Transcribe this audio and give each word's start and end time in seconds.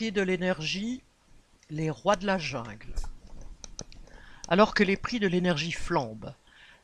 De 0.00 0.22
l'énergie, 0.22 1.02
les 1.68 1.90
rois 1.90 2.16
de 2.16 2.24
la 2.24 2.38
jungle. 2.38 2.94
Alors 4.48 4.72
que 4.72 4.82
les 4.82 4.96
prix 4.96 5.20
de 5.20 5.26
l'énergie 5.26 5.72
flambent, 5.72 6.34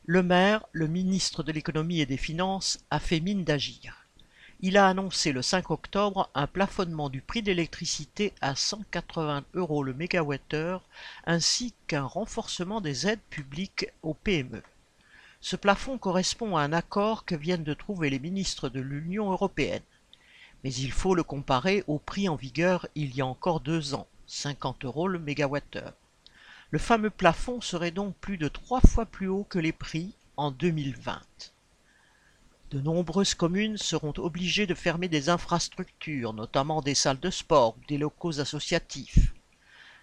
le 0.04 0.22
maire, 0.22 0.66
le 0.72 0.86
ministre 0.86 1.42
de 1.42 1.50
l'économie 1.50 2.00
et 2.00 2.06
des 2.06 2.18
finances, 2.18 2.78
a 2.90 3.00
fait 3.00 3.20
mine 3.20 3.42
d'agir. 3.42 4.06
Il 4.60 4.76
a 4.76 4.86
annoncé 4.86 5.32
le 5.32 5.40
5 5.40 5.70
octobre 5.70 6.28
un 6.34 6.46
plafonnement 6.46 7.08
du 7.08 7.22
prix 7.22 7.40
de 7.40 7.46
l'électricité 7.46 8.34
à 8.42 8.54
180 8.54 9.44
euros 9.54 9.82
le 9.82 9.94
mégawattheure 9.94 10.82
ainsi 11.24 11.72
qu'un 11.86 12.04
renforcement 12.04 12.82
des 12.82 13.06
aides 13.08 13.24
publiques 13.30 13.86
aux 14.02 14.14
PME. 14.14 14.62
Ce 15.40 15.56
plafond 15.56 15.96
correspond 15.96 16.58
à 16.58 16.62
un 16.62 16.74
accord 16.74 17.24
que 17.24 17.34
viennent 17.34 17.64
de 17.64 17.72
trouver 17.72 18.10
les 18.10 18.20
ministres 18.20 18.68
de 18.68 18.80
l'Union 18.80 19.32
européenne. 19.32 19.80
Mais 20.66 20.74
il 20.74 20.90
faut 20.90 21.14
le 21.14 21.22
comparer 21.22 21.84
au 21.86 22.00
prix 22.00 22.28
en 22.28 22.34
vigueur 22.34 22.88
il 22.96 23.14
y 23.14 23.20
a 23.20 23.26
encore 23.26 23.60
deux 23.60 23.94
ans, 23.94 24.08
50 24.26 24.84
euros 24.84 25.06
le 25.06 25.20
mégawattheure. 25.20 25.92
Le 26.72 26.80
fameux 26.80 27.10
plafond 27.10 27.60
serait 27.60 27.92
donc 27.92 28.16
plus 28.16 28.36
de 28.36 28.48
trois 28.48 28.80
fois 28.80 29.06
plus 29.06 29.28
haut 29.28 29.46
que 29.48 29.60
les 29.60 29.70
prix 29.70 30.16
en 30.36 30.50
2020. 30.50 31.22
De 32.72 32.80
nombreuses 32.80 33.36
communes 33.36 33.76
seront 33.76 34.12
obligées 34.16 34.66
de 34.66 34.74
fermer 34.74 35.06
des 35.06 35.28
infrastructures, 35.28 36.32
notamment 36.32 36.82
des 36.82 36.96
salles 36.96 37.20
de 37.20 37.30
sport 37.30 37.76
ou 37.78 37.86
des 37.86 37.96
locaux 37.96 38.40
associatifs. 38.40 39.34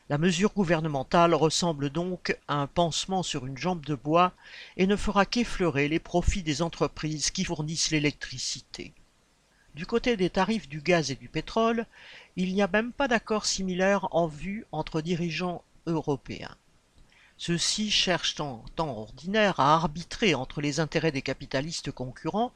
La 0.07 0.17
mesure 0.17 0.53
gouvernementale 0.53 1.33
ressemble 1.33 1.89
donc 1.89 2.37
à 2.47 2.55
un 2.55 2.67
pansement 2.67 3.21
sur 3.21 3.45
une 3.45 3.57
jambe 3.57 3.83
de 3.83 3.95
bois 3.95 4.31
et 4.77 4.87
ne 4.87 4.95
fera 4.95 5.25
qu'effleurer 5.25 5.89
les 5.89 5.99
profits 5.99 6.41
des 6.41 6.61
entreprises 6.61 7.31
qui 7.31 7.43
fournissent 7.43 7.91
l'électricité. 7.91 8.93
Du 9.75 9.85
côté 9.87 10.17
des 10.17 10.29
tarifs 10.29 10.69
du 10.69 10.81
gaz 10.81 11.09
et 11.09 11.15
du 11.15 11.29
pétrole, 11.29 11.85
il 12.35 12.53
n'y 12.53 12.61
a 12.61 12.67
même 12.67 12.91
pas 12.91 13.07
d'accord 13.07 13.45
similaire 13.45 14.07
en 14.11 14.27
vue 14.27 14.65
entre 14.71 15.01
dirigeants 15.01 15.63
européens. 15.87 16.55
Ceux-ci 17.37 17.89
cherchent 17.89 18.39
en 18.39 18.63
temps 18.75 18.95
ordinaire 18.97 19.59
à 19.59 19.73
arbitrer 19.73 20.35
entre 20.35 20.61
les 20.61 20.79
intérêts 20.79 21.11
des 21.11 21.23
capitalistes 21.23 21.91
concurrents, 21.91 22.53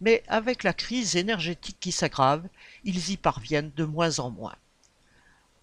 mais 0.00 0.22
avec 0.26 0.62
la 0.62 0.72
crise 0.72 1.16
énergétique 1.16 1.76
qui 1.78 1.92
s'aggrave, 1.92 2.48
ils 2.82 3.10
y 3.10 3.16
parviennent 3.16 3.72
de 3.76 3.84
moins 3.84 4.18
en 4.18 4.30
moins. 4.30 4.56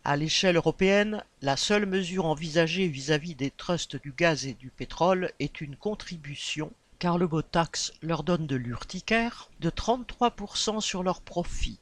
À 0.03 0.15
l'échelle 0.15 0.55
européenne, 0.55 1.23
la 1.41 1.57
seule 1.57 1.85
mesure 1.85 2.25
envisagée 2.25 2.87
vis-à-vis 2.87 3.35
des 3.35 3.51
trusts 3.51 3.95
du 3.95 4.11
gaz 4.11 4.45
et 4.45 4.53
du 4.53 4.69
pétrole 4.69 5.31
est 5.39 5.61
une 5.61 5.75
contribution, 5.75 6.71
car 7.01 7.17
le 7.17 7.25
Botax 7.25 7.93
leur 8.03 8.21
donne 8.21 8.45
de 8.45 8.55
l'urticaire, 8.55 9.49
de 9.59 9.71
33% 9.71 10.81
sur 10.81 11.01
leurs 11.01 11.21
profits, 11.21 11.79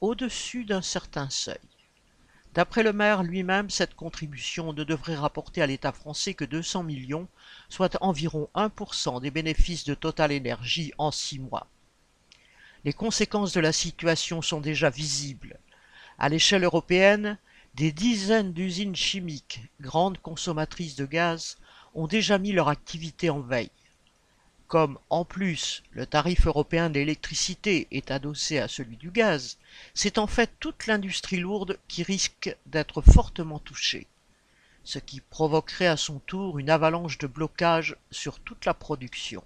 au-dessus 0.00 0.64
d'un 0.64 0.80
certain 0.80 1.28
seuil. 1.28 1.60
D'après 2.54 2.82
le 2.82 2.94
maire 2.94 3.22
lui-même, 3.22 3.68
cette 3.68 3.94
contribution 3.94 4.72
ne 4.72 4.82
devrait 4.82 5.16
rapporter 5.16 5.60
à 5.60 5.66
l'État 5.66 5.92
français 5.92 6.32
que 6.32 6.46
200 6.46 6.82
millions, 6.82 7.28
soit 7.68 7.98
environ 8.00 8.48
1% 8.54 9.20
des 9.20 9.30
bénéfices 9.30 9.84
de 9.84 9.92
Total 9.92 10.32
Énergie 10.32 10.94
en 10.96 11.10
six 11.10 11.38
mois. 11.38 11.66
Les 12.86 12.94
conséquences 12.94 13.52
de 13.52 13.60
la 13.60 13.72
situation 13.72 14.40
sont 14.40 14.62
déjà 14.62 14.88
visibles. 14.88 15.58
À 16.18 16.30
l'échelle 16.30 16.64
européenne, 16.64 17.36
des 17.74 17.92
dizaines 17.92 18.54
d'usines 18.54 18.96
chimiques, 18.96 19.60
grandes 19.82 20.22
consommatrices 20.22 20.96
de 20.96 21.04
gaz, 21.04 21.58
ont 21.92 22.06
déjà 22.06 22.38
mis 22.38 22.52
leur 22.52 22.70
activité 22.70 23.28
en 23.28 23.40
veille. 23.40 23.70
Comme, 24.66 24.98
en 25.10 25.24
plus, 25.24 25.82
le 25.92 26.06
tarif 26.06 26.46
européen 26.46 26.90
de 26.90 26.94
l'électricité 26.94 27.86
est 27.90 28.10
adossé 28.10 28.58
à 28.58 28.68
celui 28.68 28.96
du 28.96 29.10
gaz, 29.10 29.58
c'est 29.94 30.18
en 30.18 30.26
fait 30.26 30.50
toute 30.58 30.86
l'industrie 30.86 31.38
lourde 31.38 31.78
qui 31.86 32.02
risque 32.02 32.56
d'être 32.66 33.02
fortement 33.02 33.58
touchée, 33.58 34.06
ce 34.82 34.98
qui 34.98 35.20
provoquerait 35.20 35.86
à 35.86 35.96
son 35.96 36.18
tour 36.20 36.58
une 36.58 36.70
avalanche 36.70 37.18
de 37.18 37.26
blocage 37.26 37.96
sur 38.10 38.40
toute 38.40 38.64
la 38.64 38.74
production. 38.74 39.44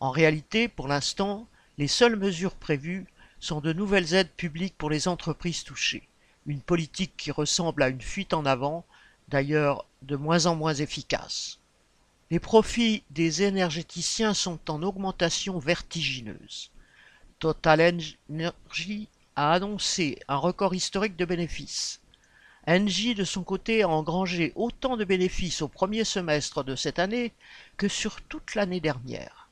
En 0.00 0.10
réalité, 0.10 0.68
pour 0.68 0.88
l'instant, 0.88 1.46
les 1.78 1.88
seules 1.88 2.16
mesures 2.16 2.54
prévues 2.54 3.06
sont 3.40 3.60
de 3.60 3.72
nouvelles 3.72 4.14
aides 4.14 4.30
publiques 4.30 4.78
pour 4.78 4.90
les 4.90 5.08
entreprises 5.08 5.64
touchées 5.64 6.08
une 6.46 6.60
politique 6.60 7.16
qui 7.16 7.30
ressemble 7.30 7.82
à 7.82 7.88
une 7.88 8.00
fuite 8.00 8.34
en 8.34 8.44
avant, 8.44 8.84
d'ailleurs 9.28 9.86
de 10.02 10.16
moins 10.16 10.46
en 10.46 10.56
moins 10.56 10.74
efficace. 10.74 11.58
Les 12.32 12.40
profits 12.40 13.02
des 13.10 13.42
énergéticiens 13.42 14.32
sont 14.32 14.58
en 14.70 14.82
augmentation 14.82 15.58
vertigineuse. 15.58 16.70
Total 17.38 17.94
Energy 18.30 19.06
a 19.36 19.52
annoncé 19.52 20.18
un 20.28 20.38
record 20.38 20.74
historique 20.74 21.16
de 21.16 21.26
bénéfices. 21.26 22.00
Engie, 22.66 23.14
de 23.14 23.24
son 23.24 23.44
côté, 23.44 23.82
a 23.82 23.88
engrangé 23.90 24.54
autant 24.54 24.96
de 24.96 25.04
bénéfices 25.04 25.60
au 25.60 25.68
premier 25.68 26.04
semestre 26.04 26.64
de 26.64 26.74
cette 26.74 26.98
année 26.98 27.34
que 27.76 27.86
sur 27.86 28.22
toute 28.22 28.54
l'année 28.54 28.80
dernière. 28.80 29.50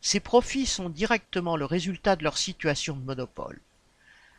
Ces 0.00 0.18
profits 0.18 0.66
sont 0.66 0.88
directement 0.88 1.56
le 1.56 1.64
résultat 1.64 2.16
de 2.16 2.24
leur 2.24 2.38
situation 2.38 2.96
de 2.96 3.04
monopole. 3.04 3.60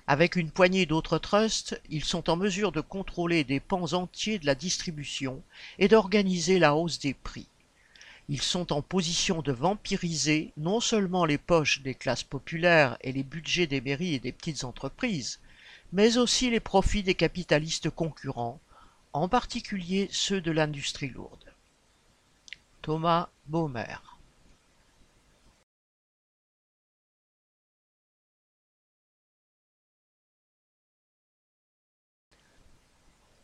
Avec 0.08 0.36
une 0.36 0.52
poignée 0.52 0.86
d'autres 0.86 1.20
trusts, 1.20 1.82
ils 1.90 2.04
sont 2.04 2.30
en 2.30 2.36
mesure 2.36 2.74
de 2.74 2.82
contrôler 2.82 3.46
des 3.46 3.62
pans 3.62 3.94
entiers 3.94 4.40
de 4.40 4.46
la 4.46 4.56
distribution 4.56 5.42
et 5.80 5.88
d'organiser 5.88 6.60
la 6.60 6.76
hausse 6.76 7.00
des 7.00 7.14
prix. 7.14 7.48
Ils 8.30 8.42
sont 8.42 8.74
en 8.74 8.82
position 8.82 9.42
de 9.42 9.54
vampiriser 9.54 10.52
non 10.58 10.82
seulement 10.82 11.24
les 11.24 11.38
poches 11.38 11.82
des 11.82 11.96
classes 11.96 12.24
populaires 12.26 12.98
et 13.02 13.14
les 13.14 13.24
budgets 13.24 13.68
des 13.68 13.80
mairies 13.80 14.16
et 14.16 14.20
des 14.20 14.34
petites 14.34 14.66
entreprises, 14.66 15.40
mais 15.94 16.18
aussi 16.18 16.50
les 16.50 16.60
profits 16.60 17.04
des 17.04 17.16
capitalistes 17.16 17.90
concurrents, 17.90 18.60
en 19.14 19.30
particulier 19.30 20.10
ceux 20.12 20.42
de 20.42 20.52
l'industrie 20.52 21.10
lourde. 21.10 21.54
Thomas 22.82 23.30
Baumer 23.48 23.98